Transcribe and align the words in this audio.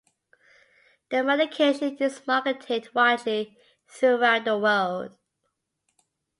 The 1.11 1.23
medication 1.23 1.95
is 1.97 2.25
marketed 2.25 2.89
widely 2.95 3.55
throughout 3.87 4.45
the 4.45 4.57
world. 4.57 5.15